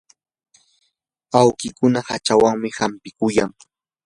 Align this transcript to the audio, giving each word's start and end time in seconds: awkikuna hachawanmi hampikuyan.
awkikuna 1.39 1.99
hachawanmi 2.07 2.69
hampikuyan. 2.77 3.51